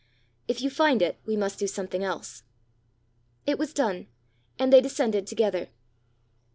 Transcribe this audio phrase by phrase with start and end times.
[0.47, 2.41] If you find it, we must do something else."
[3.45, 4.07] It was done,
[4.57, 5.69] and they descended together.